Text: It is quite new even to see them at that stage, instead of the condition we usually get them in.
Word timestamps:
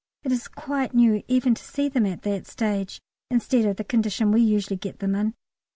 It 0.23 0.31
is 0.31 0.47
quite 0.47 0.95
new 0.95 1.21
even 1.27 1.53
to 1.53 1.63
see 1.63 1.87
them 1.87 2.07
at 2.07 2.23
that 2.23 2.47
stage, 2.47 2.99
instead 3.29 3.65
of 3.67 3.75
the 3.77 3.83
condition 3.83 4.31
we 4.31 4.41
usually 4.41 4.77
get 4.77 4.97
them 4.97 5.13
in. 5.13 5.35